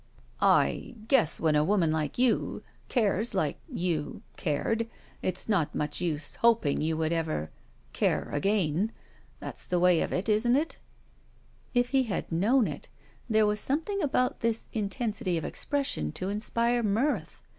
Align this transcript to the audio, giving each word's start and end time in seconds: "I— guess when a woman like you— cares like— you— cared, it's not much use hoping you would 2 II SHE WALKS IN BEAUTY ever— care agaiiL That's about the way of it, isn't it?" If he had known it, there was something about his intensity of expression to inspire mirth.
"I— 0.41 0.95
guess 1.09 1.39
when 1.39 1.55
a 1.55 1.63
woman 1.63 1.91
like 1.91 2.17
you— 2.17 2.63
cares 2.89 3.35
like— 3.35 3.59
you— 3.87 4.23
cared, 4.35 4.89
it's 5.21 5.47
not 5.47 5.75
much 5.75 6.01
use 6.01 6.37
hoping 6.37 6.81
you 6.81 6.97
would 6.97 7.09
2 7.09 7.15
II 7.17 7.21
SHE 7.21 7.27
WALKS 7.27 7.29
IN 7.29 7.35
BEAUTY 7.35 7.37
ever— 7.37 7.93
care 7.93 8.29
agaiiL 8.33 8.89
That's 9.39 9.61
about 9.65 9.69
the 9.69 9.79
way 9.79 10.01
of 10.01 10.11
it, 10.11 10.27
isn't 10.27 10.55
it?" 10.55 10.79
If 11.75 11.89
he 11.89 12.03
had 12.05 12.31
known 12.31 12.65
it, 12.65 12.89
there 13.29 13.45
was 13.45 13.59
something 13.59 14.01
about 14.01 14.37
his 14.41 14.69
intensity 14.73 15.37
of 15.37 15.45
expression 15.45 16.11
to 16.13 16.29
inspire 16.29 16.81
mirth. 16.81 17.39